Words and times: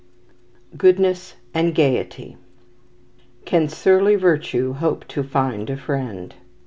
Goodness 0.75 1.35
and 1.53 1.75
Gayety 1.75 2.35
"Can 3.45 3.69
surly 3.69 4.15
Virtue 4.15 4.73
hope 4.73 5.07
to 5.09 5.21
find 5.21 5.69
a 5.69 5.77
friend?" 5.77 6.33